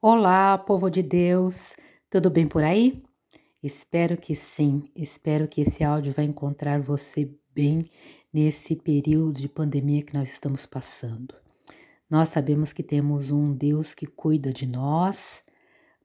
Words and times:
Olá, 0.00 0.56
povo 0.56 0.88
de 0.88 1.02
Deus, 1.02 1.74
tudo 2.08 2.30
bem 2.30 2.46
por 2.46 2.62
aí? 2.62 3.02
Espero 3.60 4.16
que 4.16 4.32
sim, 4.32 4.88
espero 4.94 5.48
que 5.48 5.62
esse 5.62 5.82
áudio 5.82 6.12
vai 6.12 6.24
encontrar 6.24 6.80
você 6.80 7.28
bem 7.52 7.84
nesse 8.32 8.76
período 8.76 9.40
de 9.40 9.48
pandemia 9.48 10.04
que 10.04 10.14
nós 10.14 10.30
estamos 10.30 10.66
passando. 10.66 11.34
Nós 12.08 12.28
sabemos 12.28 12.72
que 12.72 12.80
temos 12.80 13.32
um 13.32 13.52
Deus 13.52 13.92
que 13.92 14.06
cuida 14.06 14.52
de 14.52 14.68
nós, 14.68 15.42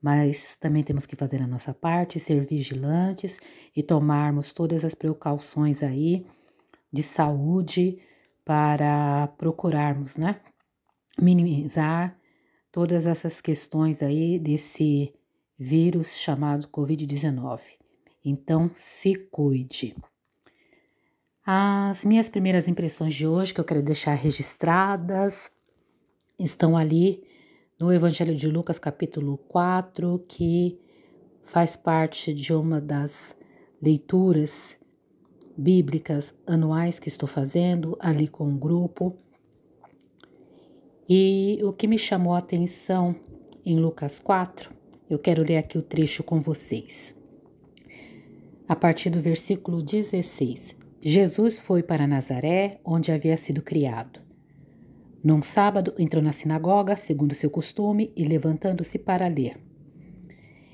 mas 0.01 0.55
também 0.55 0.81
temos 0.81 1.05
que 1.05 1.15
fazer 1.15 1.39
a 1.43 1.47
nossa 1.47 1.71
parte, 1.71 2.19
ser 2.19 2.43
vigilantes 2.47 3.37
e 3.75 3.83
tomarmos 3.83 4.53
todas 4.53 4.83
as 4.83 4.95
precauções 4.95 5.83
aí 5.83 6.25
de 6.91 7.03
saúde 7.03 7.99
para 8.43 9.27
procurarmos, 9.37 10.17
né? 10.17 10.41
Minimizar 11.21 12.19
todas 12.73 13.05
essas 13.05 13.39
questões 13.39 14.01
aí 14.01 14.39
desse 14.39 15.13
vírus 15.57 16.17
chamado 16.17 16.67
Covid-19. 16.67 17.61
Então, 18.25 18.71
se 18.73 19.13
cuide. 19.13 19.95
As 21.45 22.03
minhas 22.03 22.29
primeiras 22.29 22.67
impressões 22.67 23.13
de 23.13 23.27
hoje, 23.27 23.53
que 23.53 23.61
eu 23.61 23.63
quero 23.63 23.83
deixar 23.83 24.15
registradas, 24.15 25.51
estão 26.39 26.75
ali 26.75 27.23
no 27.79 27.93
Evangelho 27.93 28.35
de 28.35 28.47
Lucas, 28.47 28.79
capítulo 28.79 29.37
4, 29.37 30.25
que 30.27 30.79
faz 31.43 31.75
parte 31.77 32.33
de 32.33 32.53
uma 32.53 32.81
das 32.81 33.35
leituras 33.79 34.79
bíblicas 35.55 36.33
anuais 36.47 36.97
que 36.97 37.07
estou 37.07 37.29
fazendo 37.29 37.95
ali 37.99 38.27
com 38.27 38.51
o 38.51 38.57
grupo. 38.57 39.15
E 41.09 41.59
o 41.63 41.73
que 41.73 41.85
me 41.85 41.97
chamou 41.97 42.33
a 42.33 42.37
atenção 42.37 43.13
em 43.65 43.77
Lucas 43.77 44.21
4, 44.21 44.71
eu 45.09 45.19
quero 45.19 45.43
ler 45.43 45.57
aqui 45.57 45.77
o 45.77 45.81
trecho 45.81 46.23
com 46.23 46.39
vocês. 46.39 47.13
A 48.69 48.73
partir 48.73 49.09
do 49.09 49.19
versículo 49.19 49.81
16. 49.81 50.77
Jesus 51.01 51.59
foi 51.59 51.83
para 51.83 52.07
Nazaré, 52.07 52.79
onde 52.85 53.11
havia 53.11 53.35
sido 53.35 53.61
criado. 53.61 54.21
Num 55.21 55.41
sábado 55.41 55.93
entrou 55.99 56.23
na 56.23 56.31
sinagoga, 56.31 56.95
segundo 56.95 57.35
seu 57.35 57.49
costume, 57.49 58.13
e 58.15 58.23
levantando-se 58.23 58.97
para 58.97 59.27
ler. 59.27 59.57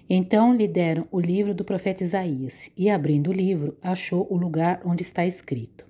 Então 0.08 0.54
lhe 0.54 0.68
deram 0.68 1.08
o 1.12 1.20
livro 1.20 1.56
do 1.56 1.66
profeta 1.66 2.04
Isaías, 2.04 2.70
e 2.78 2.88
abrindo 2.88 3.32
o 3.32 3.34
livro, 3.34 3.76
achou 3.82 4.28
o 4.30 4.38
lugar 4.38 4.80
onde 4.86 5.02
está 5.02 5.26
escrito: 5.26 5.86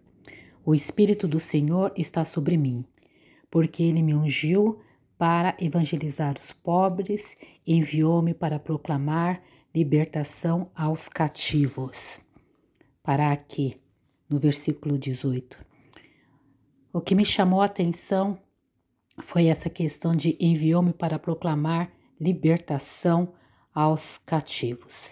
O 0.65 0.73
Espírito 0.73 1.27
do 1.27 1.41
Senhor 1.41 1.91
está 1.97 2.23
sobre 2.23 2.55
mim 2.55 2.85
porque 3.49 3.83
ele 3.83 4.01
me 4.01 4.13
ungiu 4.13 4.79
para 5.17 5.55
evangelizar 5.59 6.35
os 6.37 6.53
pobres, 6.53 7.35
enviou-me 7.67 8.33
para 8.33 8.59
proclamar 8.59 9.41
libertação 9.75 10.71
aos 10.75 11.09
cativos. 11.09 12.19
Para 13.03 13.31
aqui, 13.31 13.73
no 14.29 14.39
versículo 14.39 14.97
18. 14.97 15.57
O 16.93 17.01
que 17.01 17.15
me 17.15 17.25
chamou 17.25 17.61
a 17.61 17.65
atenção 17.65 18.39
foi 19.17 19.47
essa 19.47 19.69
questão 19.69 20.15
de 20.15 20.37
enviou-me 20.39 20.93
para 20.93 21.19
proclamar 21.19 21.91
libertação 22.19 23.33
aos 23.73 24.17
cativos. 24.19 25.11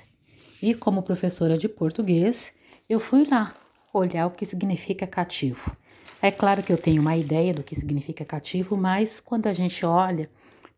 E 0.61 0.73
como 0.73 1.03
professora 1.03 1.57
de 1.57 1.69
português, 1.69 2.53
eu 2.89 2.99
fui 2.99 3.25
lá 3.25 3.55
olhar 3.93 4.27
o 4.27 4.31
que 4.31 4.45
significa 4.45 5.05
cativo. 5.05 5.75
É 6.19 6.31
claro 6.31 6.63
que 6.63 6.73
eu 6.73 6.77
tenho 6.77 6.99
uma 6.99 7.15
ideia 7.15 7.53
do 7.53 7.63
que 7.63 7.75
significa 7.75 8.25
cativo, 8.25 8.75
mas 8.75 9.19
quando 9.19 9.45
a 9.45 9.53
gente 9.53 9.85
olha, 9.85 10.29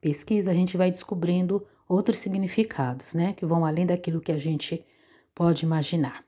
pesquisa, 0.02 0.52
a 0.52 0.54
gente 0.54 0.76
vai 0.76 0.92
descobrindo 0.92 1.66
outros 1.88 2.20
significados, 2.20 3.14
né? 3.14 3.32
Que 3.34 3.46
vão 3.46 3.66
além 3.66 3.86
daquilo 3.86 4.20
que 4.20 4.34
a 4.34 4.38
gente 4.38 4.86
pode 5.34 5.64
imaginar. 5.66 6.26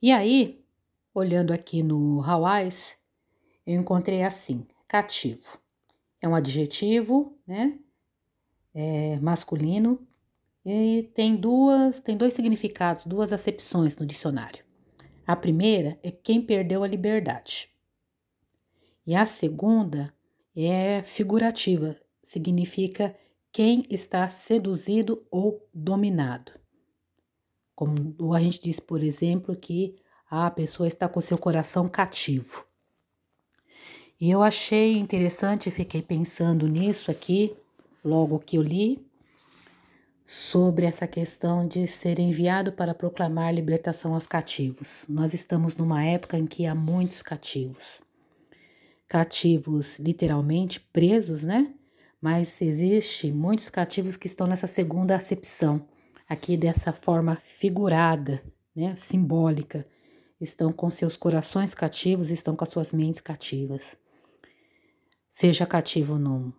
E 0.00 0.12
aí, 0.12 0.64
olhando 1.12 1.52
aqui 1.52 1.82
no 1.82 2.22
Hawaii, 2.22 2.72
eu 3.66 3.80
encontrei 3.80 4.22
assim: 4.22 4.64
cativo. 4.86 5.58
É 6.22 6.28
um 6.28 6.34
adjetivo, 6.34 7.36
né? 7.44 7.76
É 8.72 9.18
masculino 9.18 10.06
e 10.64 11.10
tem 11.12 11.34
duas, 11.34 12.00
tem 12.00 12.16
dois 12.16 12.34
significados, 12.34 13.04
duas 13.04 13.32
acepções 13.32 13.96
no 13.96 14.06
dicionário. 14.06 14.64
A 15.26 15.34
primeira 15.34 15.98
é 16.04 16.10
quem 16.12 16.40
perdeu 16.40 16.84
a 16.84 16.86
liberdade. 16.86 17.68
E 19.06 19.14
a 19.14 19.24
segunda 19.24 20.12
é 20.54 21.02
figurativa, 21.02 21.96
significa 22.22 23.16
quem 23.52 23.86
está 23.90 24.28
seduzido 24.28 25.26
ou 25.30 25.66
dominado. 25.72 26.52
Como 27.74 28.34
a 28.34 28.40
gente 28.40 28.62
diz, 28.62 28.78
por 28.78 29.02
exemplo, 29.02 29.56
que 29.56 29.96
a 30.30 30.50
pessoa 30.50 30.86
está 30.86 31.08
com 31.08 31.20
seu 31.20 31.38
coração 31.38 31.88
cativo. 31.88 32.64
E 34.20 34.30
eu 34.30 34.42
achei 34.42 34.98
interessante, 34.98 35.70
fiquei 35.70 36.02
pensando 36.02 36.68
nisso 36.68 37.10
aqui, 37.10 37.56
logo 38.04 38.38
que 38.38 38.56
eu 38.56 38.62
li, 38.62 39.04
sobre 40.26 40.84
essa 40.84 41.06
questão 41.06 41.66
de 41.66 41.86
ser 41.86 42.18
enviado 42.18 42.70
para 42.70 42.94
proclamar 42.94 43.52
libertação 43.52 44.14
aos 44.14 44.26
cativos. 44.26 45.06
Nós 45.08 45.32
estamos 45.32 45.74
numa 45.74 46.04
época 46.04 46.38
em 46.38 46.46
que 46.46 46.66
há 46.66 46.74
muitos 46.74 47.22
cativos 47.22 48.00
cativos 49.10 49.98
literalmente 49.98 50.78
presos, 50.78 51.42
né? 51.42 51.74
Mas 52.22 52.62
existe 52.62 53.32
muitos 53.32 53.68
cativos 53.68 54.16
que 54.16 54.28
estão 54.28 54.46
nessa 54.46 54.68
segunda 54.68 55.16
acepção, 55.16 55.84
aqui 56.28 56.56
dessa 56.56 56.92
forma 56.92 57.34
figurada, 57.34 58.40
né, 58.74 58.94
simbólica. 58.94 59.84
Estão 60.40 60.70
com 60.70 60.88
seus 60.88 61.16
corações 61.16 61.74
cativos, 61.74 62.30
estão 62.30 62.54
com 62.54 62.62
as 62.62 62.70
suas 62.70 62.92
mentes 62.92 63.20
cativas. 63.20 63.96
Seja 65.28 65.66
cativo 65.66 66.16
no, 66.16 66.54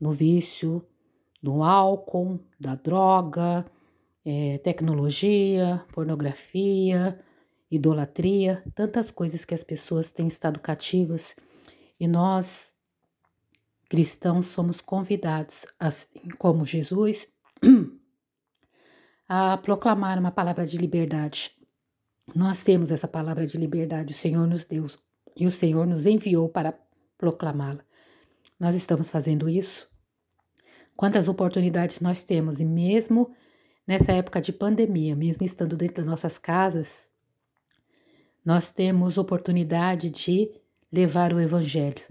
no 0.00 0.12
vício, 0.12 0.84
no 1.40 1.62
álcool, 1.62 2.40
da 2.58 2.74
droga, 2.74 3.64
é, 4.24 4.58
tecnologia, 4.58 5.84
pornografia, 5.92 7.16
idolatria, 7.70 8.64
tantas 8.74 9.12
coisas 9.12 9.44
que 9.44 9.54
as 9.54 9.62
pessoas 9.62 10.10
têm 10.10 10.26
estado 10.26 10.58
cativas 10.58 11.36
e 11.98 12.08
nós, 12.08 12.72
cristãos, 13.88 14.46
somos 14.46 14.80
convidados, 14.80 15.66
assim 15.78 16.28
como 16.38 16.64
Jesus, 16.64 17.26
a 19.28 19.56
proclamar 19.58 20.18
uma 20.18 20.30
palavra 20.30 20.66
de 20.66 20.76
liberdade. 20.76 21.56
Nós 22.34 22.62
temos 22.62 22.90
essa 22.90 23.06
palavra 23.06 23.46
de 23.46 23.58
liberdade, 23.58 24.12
o 24.12 24.16
Senhor 24.16 24.46
nos 24.46 24.64
deu 24.64 24.84
e 25.36 25.46
o 25.46 25.50
Senhor 25.50 25.86
nos 25.86 26.06
enviou 26.06 26.48
para 26.48 26.78
proclamá-la. 27.18 27.84
Nós 28.58 28.74
estamos 28.74 29.10
fazendo 29.10 29.48
isso? 29.48 29.88
Quantas 30.96 31.28
oportunidades 31.28 32.00
nós 32.00 32.22
temos, 32.22 32.60
e 32.60 32.64
mesmo 32.64 33.34
nessa 33.86 34.12
época 34.12 34.40
de 34.40 34.52
pandemia, 34.52 35.16
mesmo 35.16 35.44
estando 35.44 35.76
dentro 35.76 35.96
das 35.96 36.06
nossas 36.06 36.38
casas, 36.38 37.08
nós 38.44 38.72
temos 38.72 39.18
oportunidade 39.18 40.10
de 40.10 40.50
levar 40.94 41.32
o 41.32 41.40
Evangelho, 41.40 42.04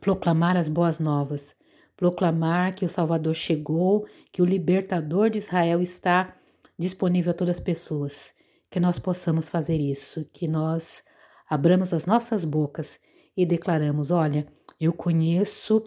proclamar 0.00 0.56
as 0.56 0.68
boas 0.68 0.98
novas, 0.98 1.54
proclamar 1.96 2.74
que 2.74 2.84
o 2.84 2.88
Salvador 2.88 3.32
chegou, 3.32 4.04
que 4.32 4.42
o 4.42 4.44
libertador 4.44 5.30
de 5.30 5.38
Israel 5.38 5.80
está 5.80 6.34
disponível 6.76 7.30
a 7.30 7.34
todas 7.34 7.58
as 7.58 7.60
pessoas. 7.60 8.34
Que 8.68 8.80
nós 8.80 8.98
possamos 8.98 9.48
fazer 9.48 9.76
isso, 9.76 10.28
que 10.32 10.48
nós 10.48 11.04
abramos 11.48 11.94
as 11.94 12.06
nossas 12.06 12.44
bocas 12.44 12.98
e 13.36 13.46
declaramos: 13.46 14.10
olha, 14.10 14.44
eu 14.80 14.92
conheço 14.92 15.80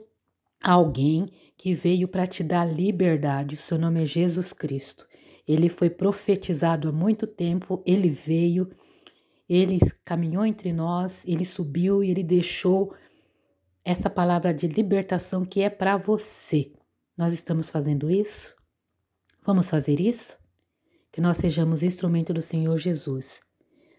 alguém 0.64 1.28
que 1.58 1.76
veio 1.76 2.08
para 2.08 2.26
te 2.26 2.42
dar 2.42 2.64
liberdade, 2.64 3.56
o 3.56 3.57
seu 3.57 3.78
nome 3.78 4.04
é 4.04 4.06
Jesus 4.06 4.54
Cristo. 4.54 5.06
Ele 5.45 5.68
foi 5.68 5.90
profetizado 5.90 6.88
há 6.88 6.92
muito 6.94 7.28
tempo, 7.28 7.84
ele 7.86 8.10
veio 8.10 8.69
ele 9.50 9.80
caminhou 10.06 10.46
entre 10.46 10.72
nós, 10.72 11.24
ele 11.25 11.44
subiu 11.44 12.04
e 12.04 12.12
ele 12.12 12.24
deixou 12.24 12.96
essa 13.84 14.10
palavra 14.10 14.54
de 14.54 14.68
libertação 14.68 15.44
que 15.44 15.62
é 15.62 15.69
para 15.69 15.98
você. 15.98 16.72
Nós 17.18 17.34
estamos 17.34 17.72
fazendo 17.72 18.12
isso? 18.12 18.56
Vamos 19.44 19.69
fazer 19.69 20.00
isso? 20.00 20.38
Que 21.12 21.19
nós 21.19 21.38
sejamos 21.38 21.81
instrumento 21.81 22.31
do 22.31 22.42
Senhor 22.42 22.78
Jesus, 22.78 23.42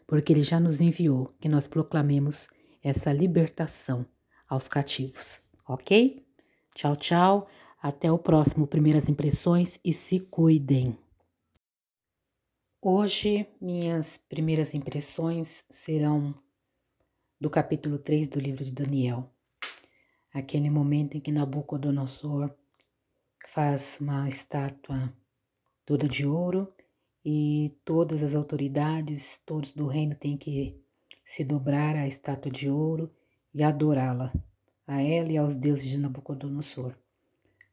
porque 0.06 0.32
ele 0.32 0.42
já 0.42 0.60
nos 0.60 0.80
enviou 0.80 1.34
que 1.40 1.48
nós 1.48 1.66
proclamemos 1.66 2.46
essa 2.82 3.12
libertação 3.12 4.06
aos 4.48 4.68
cativos, 4.68 5.40
ok? 5.68 6.24
Tchau, 6.74 6.96
tchau. 6.96 7.48
Até 7.82 8.12
o 8.12 8.18
próximo 8.18 8.66
Primeiras 8.66 9.08
Impressões 9.08 9.80
e 9.84 9.92
se 9.92 10.20
cuidem. 10.20 10.98
Hoje, 12.82 13.46
minhas 13.60 14.16
primeiras 14.16 14.72
impressões 14.72 15.62
serão 15.68 16.34
do 17.38 17.50
capítulo 17.50 17.98
3 17.98 18.26
do 18.26 18.40
livro 18.40 18.64
de 18.64 18.72
Daniel, 18.72 19.30
aquele 20.32 20.70
momento 20.70 21.14
em 21.14 21.20
que 21.20 21.30
Nabucodonosor 21.30 22.50
faz 23.48 23.98
uma 24.00 24.26
estátua 24.26 25.14
toda 25.84 26.08
de 26.08 26.26
ouro 26.26 26.72
e 27.22 27.78
todas 27.84 28.22
as 28.22 28.34
autoridades, 28.34 29.38
todos 29.44 29.74
do 29.74 29.86
reino 29.86 30.14
têm 30.14 30.38
que 30.38 30.82
se 31.22 31.44
dobrar 31.44 31.94
à 31.94 32.06
estátua 32.06 32.50
de 32.50 32.70
ouro 32.70 33.14
e 33.52 33.62
adorá-la, 33.62 34.32
a 34.86 35.02
ela 35.02 35.30
e 35.30 35.36
aos 35.36 35.54
deuses 35.54 35.90
de 35.90 35.98
Nabucodonosor. 35.98 36.96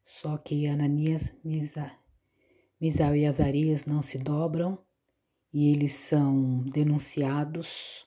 Só 0.04 0.38
que 0.38 0.68
Ananias, 0.68 1.34
Misa, 1.46 1.90
Misael 2.78 3.16
e 3.16 3.26
Azarias 3.26 3.86
não 3.86 4.02
se 4.02 4.18
dobram 4.18 4.86
e 5.54 5.72
eles 5.72 5.94
são 5.94 6.64
denunciados 6.64 8.06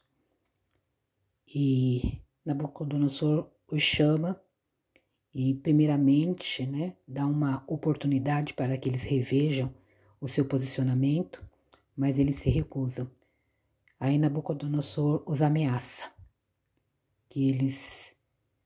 e 1.47 2.23
Nabucodonosor 2.45 3.51
os 3.71 3.83
chama 3.83 4.41
e 5.33 5.55
primeiramente, 5.55 6.67
né, 6.67 6.97
dá 7.07 7.27
uma 7.27 7.65
oportunidade 7.67 8.55
para 8.55 8.77
que 8.77 8.89
eles 8.89 9.05
revejam 9.05 9.73
o 10.21 10.27
seu 10.27 10.45
posicionamento, 10.45 11.45
mas 11.97 12.19
eles 12.19 12.37
se 12.37 12.51
recusam. 12.51 13.11
Aí 13.99 14.19
Nabucodonosor 14.19 15.23
os 15.27 15.41
ameaça 15.41 16.11
que 17.29 17.49
eles, 17.49 18.17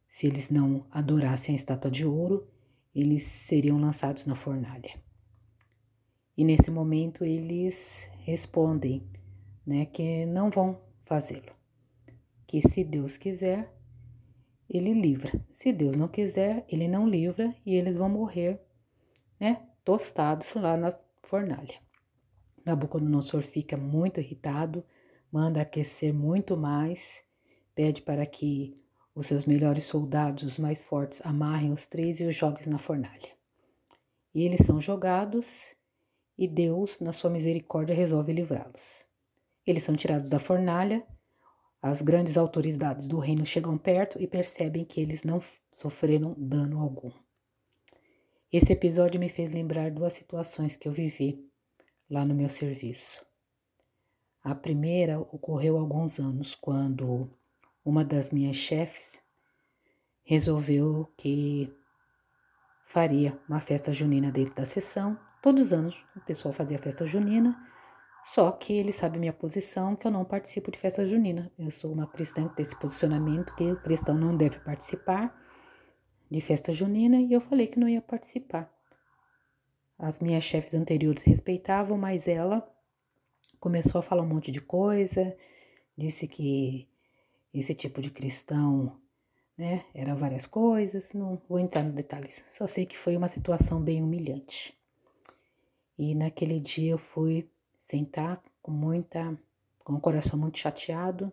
se 0.08 0.26
eles 0.26 0.48
não 0.48 0.86
adorassem 0.90 1.54
a 1.54 1.56
estátua 1.56 1.90
de 1.90 2.06
ouro, 2.06 2.48
eles 2.94 3.22
seriam 3.24 3.78
lançados 3.78 4.24
na 4.24 4.34
fornalha. 4.34 4.90
E 6.36 6.44
nesse 6.44 6.70
momento 6.70 7.24
eles 7.24 8.10
respondem, 8.24 9.06
né, 9.66 9.84
que 9.84 10.24
não 10.24 10.50
vão 10.50 10.80
fazê-lo. 11.04 11.52
Que 12.46 12.66
se 12.66 12.82
Deus 12.82 13.18
quiser, 13.18 13.70
ele 14.68 14.94
livra. 14.94 15.32
Se 15.52 15.72
Deus 15.72 15.94
não 15.94 16.08
quiser, 16.08 16.64
ele 16.68 16.88
não 16.88 17.06
livra 17.06 17.54
e 17.66 17.74
eles 17.74 17.96
vão 17.96 18.08
morrer, 18.08 18.60
né, 19.38 19.68
tostados 19.84 20.54
lá 20.54 20.76
na 20.76 20.98
fornalha. 21.22 21.78
Nabucodonosor 22.64 23.42
fica 23.42 23.76
muito 23.76 24.20
irritado, 24.20 24.82
manda 25.30 25.60
aquecer 25.60 26.14
muito 26.14 26.56
mais, 26.56 27.22
pede 27.74 28.00
para 28.00 28.24
que 28.24 28.80
os 29.14 29.26
seus 29.26 29.44
melhores 29.44 29.84
soldados, 29.84 30.44
os 30.44 30.58
mais 30.58 30.82
fortes, 30.82 31.20
amarrem 31.24 31.70
os 31.70 31.86
três 31.86 32.20
e 32.20 32.24
os 32.24 32.34
joguem 32.34 32.68
na 32.70 32.78
fornalha. 32.78 33.34
E 34.34 34.42
eles 34.44 34.66
são 34.66 34.80
jogados 34.80 35.76
e 36.36 36.48
Deus, 36.48 37.00
na 37.00 37.12
sua 37.12 37.30
misericórdia, 37.30 37.94
resolve 37.94 38.32
livrá-los. 38.32 39.04
Eles 39.66 39.82
são 39.82 39.94
tirados 39.94 40.28
da 40.28 40.38
fornalha, 40.38 41.06
as 41.80 42.00
grandes 42.00 42.36
autoridades 42.36 43.06
do 43.06 43.18
reino 43.18 43.44
chegam 43.44 43.76
perto 43.76 44.20
e 44.20 44.26
percebem 44.26 44.84
que 44.84 45.00
eles 45.00 45.22
não 45.22 45.38
sofreram 45.70 46.34
dano 46.38 46.80
algum. 46.80 47.12
Esse 48.50 48.72
episódio 48.72 49.20
me 49.20 49.28
fez 49.28 49.50
lembrar 49.50 49.90
duas 49.90 50.12
situações 50.12 50.76
que 50.76 50.88
eu 50.88 50.92
vivi 50.92 51.46
lá 52.08 52.24
no 52.24 52.34
meu 52.34 52.48
serviço. 52.48 53.26
A 54.42 54.54
primeira 54.54 55.18
ocorreu 55.18 55.76
há 55.76 55.80
alguns 55.80 56.18
anos, 56.18 56.54
quando 56.54 57.30
uma 57.84 58.04
das 58.04 58.30
minhas 58.30 58.56
chefes 58.56 59.22
resolveu 60.22 61.12
que 61.16 61.70
faria 62.86 63.38
uma 63.48 63.60
festa 63.60 63.92
junina 63.92 64.30
dentro 64.30 64.54
da 64.54 64.64
sessão. 64.64 65.18
Todos 65.44 65.66
os 65.66 65.72
anos 65.74 66.06
o 66.16 66.20
pessoal 66.20 66.54
fazia 66.54 66.78
festa 66.78 67.06
junina, 67.06 67.54
só 68.24 68.50
que 68.50 68.72
ele 68.72 68.90
sabe 68.90 69.18
minha 69.18 69.30
posição, 69.30 69.94
que 69.94 70.06
eu 70.06 70.10
não 70.10 70.24
participo 70.24 70.70
de 70.70 70.78
festa 70.78 71.06
junina. 71.06 71.52
Eu 71.58 71.70
sou 71.70 71.92
uma 71.92 72.06
cristã 72.06 72.48
que 72.48 72.56
tem 72.56 72.62
esse 72.62 72.74
posicionamento 72.74 73.54
que 73.54 73.72
o 73.72 73.82
cristão 73.82 74.16
não 74.16 74.34
deve 74.34 74.58
participar 74.60 75.38
de 76.30 76.40
festa 76.40 76.72
junina 76.72 77.20
e 77.20 77.30
eu 77.30 77.42
falei 77.42 77.66
que 77.66 77.78
não 77.78 77.86
ia 77.86 78.00
participar. 78.00 78.74
As 79.98 80.18
minhas 80.18 80.44
chefes 80.44 80.72
anteriores 80.72 81.22
respeitavam, 81.24 81.98
mas 81.98 82.26
ela 82.26 82.66
começou 83.60 83.98
a 83.98 84.02
falar 84.02 84.22
um 84.22 84.26
monte 84.26 84.50
de 84.50 84.62
coisa, 84.62 85.36
disse 85.94 86.26
que 86.26 86.88
esse 87.52 87.74
tipo 87.74 88.00
de 88.00 88.10
cristão, 88.10 88.98
né, 89.58 89.84
várias 90.16 90.46
coisas, 90.46 91.12
não 91.12 91.38
vou 91.46 91.58
entrar 91.58 91.82
nos 91.82 91.92
detalhes, 91.92 92.42
só 92.48 92.66
sei 92.66 92.86
que 92.86 92.96
foi 92.96 93.14
uma 93.14 93.28
situação 93.28 93.78
bem 93.78 94.02
humilhante. 94.02 94.74
E 95.98 96.14
naquele 96.14 96.58
dia 96.58 96.92
eu 96.92 96.98
fui 96.98 97.48
sentar 97.86 98.42
com 98.60 98.72
muita, 98.72 99.38
com 99.84 99.94
o 99.94 100.00
coração 100.00 100.38
muito 100.38 100.58
chateado, 100.58 101.32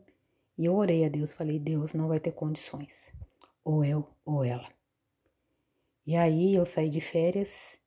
e 0.57 0.65
eu 0.65 0.75
orei 0.75 1.05
a 1.05 1.09
Deus, 1.09 1.33
falei: 1.33 1.59
Deus 1.59 1.93
não 1.93 2.07
vai 2.07 2.19
ter 2.19 2.31
condições, 2.31 3.13
ou 3.63 3.83
eu 3.83 4.07
ou 4.23 4.43
ela. 4.43 4.69
E 6.05 6.15
aí 6.15 6.53
eu 6.55 6.65
saí 6.65 6.89
de 6.89 7.01
férias, 7.01 7.79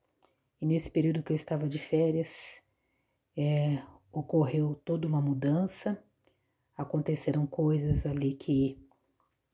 e 0.61 0.67
nesse 0.67 0.91
período 0.91 1.23
que 1.23 1.33
eu 1.33 1.37
estava 1.37 1.69
de 1.69 1.79
férias, 1.79 2.63
é, 3.37 3.83
ocorreu 4.13 4.81
toda 4.85 5.07
uma 5.07 5.21
mudança, 5.21 6.03
aconteceram 6.77 7.47
coisas 7.47 8.07
ali 8.07 8.35
que 8.35 8.79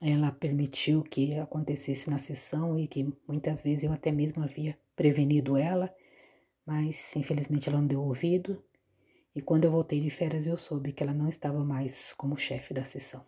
ela 0.00 0.32
permitiu 0.32 1.02
que 1.02 1.34
acontecesse 1.38 2.08
na 2.08 2.16
sessão 2.16 2.78
e 2.78 2.86
que 2.86 3.12
muitas 3.28 3.62
vezes 3.62 3.84
eu 3.84 3.92
até 3.92 4.10
mesmo 4.10 4.42
havia 4.42 4.78
prevenido 4.96 5.56
ela, 5.56 5.94
mas 6.70 7.16
infelizmente 7.16 7.68
ela 7.68 7.80
não 7.80 7.86
deu 7.88 8.00
ouvido. 8.00 8.62
E 9.34 9.42
quando 9.42 9.64
eu 9.64 9.72
voltei 9.72 10.00
de 10.00 10.08
férias, 10.08 10.46
eu 10.46 10.56
soube 10.56 10.92
que 10.92 11.02
ela 11.02 11.12
não 11.12 11.28
estava 11.28 11.64
mais 11.64 12.14
como 12.14 12.36
chefe 12.36 12.72
da 12.72 12.84
sessão. 12.84 13.26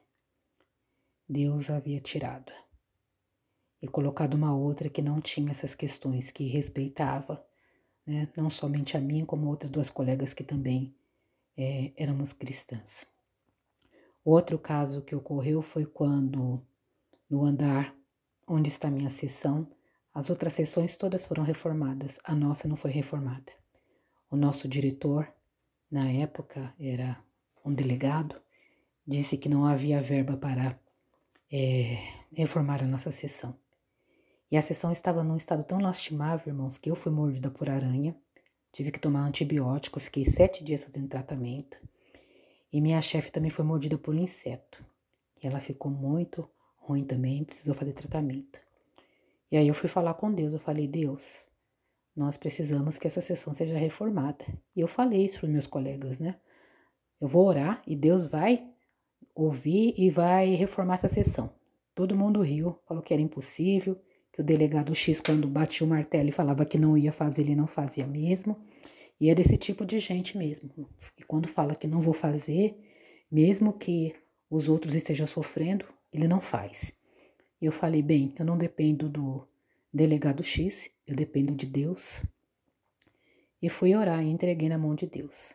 Deus 1.28 1.68
havia 1.68 2.00
tirado 2.00 2.52
e 3.80 3.88
colocado 3.88 4.34
uma 4.34 4.54
outra 4.54 4.88
que 4.88 5.02
não 5.02 5.20
tinha 5.20 5.50
essas 5.50 5.74
questões, 5.74 6.30
que 6.30 6.46
respeitava, 6.46 7.44
né, 8.06 8.28
não 8.36 8.48
somente 8.48 8.96
a 8.96 9.00
mim, 9.00 9.24
como 9.26 9.48
outras 9.48 9.72
duas 9.72 9.90
colegas 9.90 10.32
que 10.32 10.44
também 10.44 10.94
é, 11.56 11.92
éramos 11.96 12.32
cristãs. 12.32 13.08
Outro 14.24 14.56
caso 14.56 15.02
que 15.02 15.16
ocorreu 15.16 15.60
foi 15.60 15.84
quando, 15.84 16.64
no 17.28 17.44
andar 17.44 17.92
onde 18.46 18.68
está 18.68 18.88
minha 18.88 19.10
sessão, 19.10 19.68
as 20.14 20.28
outras 20.28 20.52
sessões 20.52 20.96
todas 20.96 21.24
foram 21.24 21.42
reformadas, 21.42 22.18
a 22.24 22.34
nossa 22.34 22.68
não 22.68 22.76
foi 22.76 22.90
reformada. 22.90 23.52
O 24.30 24.36
nosso 24.36 24.68
diretor, 24.68 25.32
na 25.90 26.10
época, 26.10 26.74
era 26.78 27.18
um 27.64 27.70
delegado, 27.70 28.40
disse 29.06 29.38
que 29.38 29.48
não 29.48 29.64
havia 29.64 30.02
verba 30.02 30.36
para 30.36 30.78
é, 31.50 31.96
reformar 32.32 32.82
a 32.82 32.86
nossa 32.86 33.10
sessão. 33.10 33.56
E 34.50 34.56
a 34.56 34.60
sessão 34.62 34.92
estava 34.92 35.24
num 35.24 35.36
estado 35.36 35.64
tão 35.64 35.80
lastimável, 35.80 36.52
irmãos, 36.52 36.76
que 36.76 36.90
eu 36.90 36.94
fui 36.94 37.10
mordida 37.10 37.50
por 37.50 37.70
aranha. 37.70 38.14
Tive 38.70 38.90
que 38.90 39.00
tomar 39.00 39.26
antibiótico, 39.26 39.98
fiquei 39.98 40.26
sete 40.26 40.62
dias 40.62 40.84
fazendo 40.84 41.08
tratamento. 41.08 41.78
E 42.70 42.81
minha 42.81 43.00
chefe 43.00 43.32
também 43.32 43.50
foi 43.50 43.64
mordida 43.64 43.96
por 43.96 44.14
um 44.14 44.19
inseto. 44.19 44.84
E 45.42 45.46
ela 45.46 45.58
ficou 45.58 45.90
muito 45.90 46.46
ruim 46.76 47.02
também, 47.02 47.44
precisou 47.44 47.74
fazer 47.74 47.94
tratamento. 47.94 48.60
E 49.52 49.56
aí 49.58 49.68
eu 49.68 49.74
fui 49.74 49.86
falar 49.86 50.14
com 50.14 50.32
Deus, 50.32 50.54
eu 50.54 50.58
falei, 50.58 50.88
Deus, 50.88 51.46
nós 52.16 52.38
precisamos 52.38 52.96
que 52.96 53.06
essa 53.06 53.20
sessão 53.20 53.52
seja 53.52 53.76
reformada. 53.76 54.46
E 54.74 54.80
eu 54.80 54.88
falei 54.88 55.26
isso 55.26 55.40
para 55.40 55.48
meus 55.50 55.66
colegas, 55.66 56.18
né? 56.18 56.36
Eu 57.20 57.28
vou 57.28 57.46
orar 57.46 57.82
e 57.86 57.94
Deus 57.94 58.24
vai 58.24 58.66
ouvir 59.34 59.92
e 59.98 60.08
vai 60.08 60.54
reformar 60.54 60.94
essa 60.94 61.08
sessão. 61.08 61.52
Todo 61.94 62.16
mundo 62.16 62.40
riu, 62.40 62.78
falou 62.88 63.02
que 63.02 63.12
era 63.12 63.22
impossível, 63.22 64.00
que 64.32 64.40
o 64.40 64.44
delegado 64.44 64.94
X, 64.94 65.20
quando 65.20 65.46
batia 65.46 65.86
o 65.86 65.90
martelo 65.90 66.30
e 66.30 66.32
falava 66.32 66.64
que 66.64 66.78
não 66.78 66.96
ia 66.96 67.12
fazer, 67.12 67.42
ele 67.42 67.54
não 67.54 67.66
fazia 67.66 68.06
mesmo. 68.06 68.58
E 69.20 69.28
é 69.28 69.34
desse 69.34 69.58
tipo 69.58 69.84
de 69.84 69.98
gente 69.98 70.38
mesmo, 70.38 70.70
que 71.14 71.24
quando 71.24 71.46
fala 71.46 71.74
que 71.74 71.86
não 71.86 72.00
vou 72.00 72.14
fazer, 72.14 72.74
mesmo 73.30 73.74
que 73.74 74.14
os 74.48 74.66
outros 74.66 74.94
estejam 74.94 75.26
sofrendo, 75.26 75.84
ele 76.10 76.26
não 76.26 76.40
faz. 76.40 76.94
Eu 77.62 77.70
falei, 77.70 78.02
bem, 78.02 78.34
eu 78.36 78.44
não 78.44 78.58
dependo 78.58 79.08
do 79.08 79.46
delegado 79.94 80.42
X, 80.42 80.90
eu 81.06 81.14
dependo 81.14 81.52
de 81.52 81.64
Deus. 81.64 82.24
E 83.62 83.69
fui 83.69 83.94
orar 83.94 84.20
e 84.20 84.28
entreguei 84.28 84.69
na 84.69 84.76
mão 84.76 84.96
de 84.96 85.06
Deus. 85.06 85.54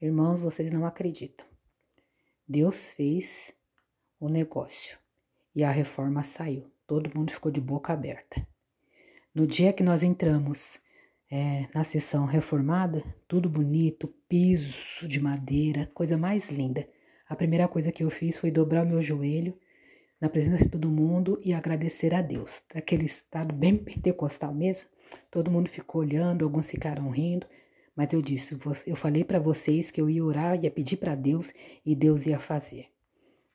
Irmãos, 0.00 0.38
vocês 0.38 0.70
não 0.70 0.86
acreditam. 0.86 1.44
Deus 2.46 2.92
fez 2.92 3.52
o 4.20 4.28
negócio 4.28 5.00
e 5.52 5.64
a 5.64 5.70
reforma 5.72 6.22
saiu. 6.22 6.70
Todo 6.86 7.10
mundo 7.12 7.32
ficou 7.32 7.50
de 7.50 7.60
boca 7.60 7.92
aberta. 7.92 8.46
No 9.34 9.44
dia 9.44 9.72
que 9.72 9.82
nós 9.82 10.04
entramos 10.04 10.78
é, 11.28 11.66
na 11.74 11.82
sessão 11.82 12.24
reformada, 12.24 13.02
tudo 13.26 13.50
bonito, 13.50 14.06
piso 14.28 15.08
de 15.08 15.18
madeira, 15.18 15.90
coisa 15.92 16.16
mais 16.16 16.52
linda. 16.52 16.88
A 17.28 17.34
primeira 17.34 17.66
coisa 17.66 17.90
que 17.90 18.04
eu 18.04 18.10
fiz 18.10 18.38
foi 18.38 18.52
dobrar 18.52 18.86
o 18.86 18.88
meu 18.88 19.02
joelho 19.02 19.58
na 20.22 20.28
presença 20.28 20.62
de 20.62 20.70
todo 20.70 20.88
mundo 20.88 21.36
e 21.44 21.52
agradecer 21.52 22.14
a 22.14 22.22
Deus. 22.22 22.62
Daquele 22.72 23.06
estado 23.06 23.52
bem 23.52 23.76
pentecostal 23.76 24.54
mesmo, 24.54 24.88
todo 25.28 25.50
mundo 25.50 25.68
ficou 25.68 26.00
olhando, 26.00 26.44
alguns 26.44 26.70
ficaram 26.70 27.10
rindo, 27.10 27.44
mas 27.96 28.12
eu 28.12 28.22
disse, 28.22 28.56
eu 28.86 28.94
falei 28.94 29.24
para 29.24 29.40
vocês 29.40 29.90
que 29.90 30.00
eu 30.00 30.08
ia 30.08 30.24
orar, 30.24 30.62
ia 30.62 30.70
pedir 30.70 30.98
para 30.98 31.16
Deus 31.16 31.52
e 31.84 31.96
Deus 31.96 32.24
ia 32.24 32.38
fazer. 32.38 32.86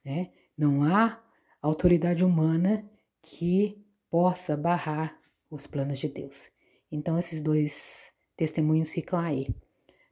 Né? 0.04 0.32
Não 0.58 0.84
há 0.84 1.24
autoridade 1.62 2.26
humana 2.26 2.84
que 3.22 3.82
possa 4.10 4.58
barrar 4.58 5.18
os 5.50 5.68
planos 5.68 6.00
de 6.00 6.10
Deus. 6.10 6.52
Então, 6.92 7.18
esses 7.18 7.40
dois 7.40 8.12
testemunhos 8.36 8.92
ficam 8.92 9.18
aí. 9.18 9.48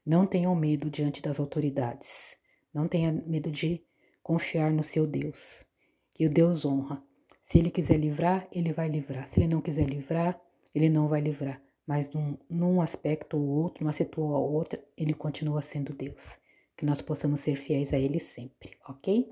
Não 0.05 0.25
tenham 0.25 0.55
medo 0.55 0.89
diante 0.89 1.21
das 1.21 1.37
autoridades. 1.37 2.37
Não 2.73 2.85
tenha 2.85 3.11
medo 3.11 3.51
de 3.51 3.83
confiar 4.23 4.71
no 4.71 4.83
seu 4.83 5.05
Deus, 5.05 5.65
que 6.15 6.25
o 6.25 6.29
Deus 6.29 6.65
honra. 6.65 7.03
Se 7.43 7.59
ele 7.59 7.69
quiser 7.69 7.97
livrar, 7.97 8.47
ele 8.51 8.71
vai 8.71 8.87
livrar. 8.87 9.27
Se 9.27 9.41
ele 9.41 9.53
não 9.53 9.61
quiser 9.61 9.85
livrar, 9.85 10.39
ele 10.73 10.89
não 10.89 11.09
vai 11.09 11.19
livrar. 11.19 11.61
Mas 11.85 12.11
num, 12.11 12.37
num 12.49 12.81
aspecto 12.81 13.37
ou 13.37 13.43
outro, 13.43 13.83
numa 13.83 13.91
situação 13.91 14.31
ou 14.31 14.53
outra, 14.53 14.83
ele 14.97 15.13
continua 15.13 15.61
sendo 15.61 15.93
Deus. 15.93 16.39
Que 16.75 16.85
nós 16.85 17.01
possamos 17.01 17.41
ser 17.41 17.57
fiéis 17.57 17.93
a 17.93 17.99
ele 17.99 18.19
sempre, 18.19 18.71
ok? 18.87 19.29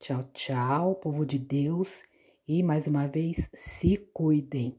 Tchau, 0.00 0.24
tchau, 0.32 0.94
povo 0.96 1.26
de 1.26 1.38
Deus. 1.38 2.02
E 2.46 2.62
mais 2.62 2.86
uma 2.86 3.06
vez, 3.06 3.48
se 3.52 3.98
cuidem. 3.98 4.74